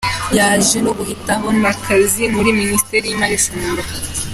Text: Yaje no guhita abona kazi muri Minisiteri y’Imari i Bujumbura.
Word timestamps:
Yaje 0.37 0.77
no 0.85 0.91
guhita 0.97 1.31
abona 1.39 1.69
kazi 1.85 2.23
muri 2.35 2.49
Minisiteri 2.59 3.05
y’Imari 3.07 3.35
i 3.37 3.41
Bujumbura. 3.41 3.83